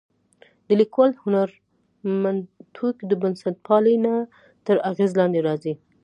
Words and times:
د 0.67 0.69
لیکوال 0.79 1.11
هرمنوتیک 1.23 2.95
د 3.09 3.11
بنسټپالنې 3.21 4.15
تر 4.65 4.75
اغېز 4.89 5.11
لاندې 5.19 5.39
راځي. 5.47 5.73